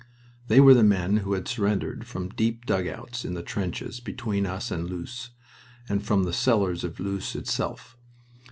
They 0.47 0.59
were 0.59 0.73
the 0.73 0.81
men 0.81 1.17
who 1.17 1.33
had 1.33 1.47
surrendered 1.47 2.07
from 2.07 2.29
deep 2.29 2.65
dugouts 2.65 3.23
in 3.23 3.35
the 3.35 3.43
trenches 3.43 3.99
between 3.99 4.47
us 4.47 4.71
and 4.71 4.89
Loos 4.89 5.29
and 5.87 6.03
from 6.03 6.23
the 6.23 6.33
cellars 6.33 6.83
of 6.83 6.99
Loos 6.99 7.35
itself. 7.35 7.95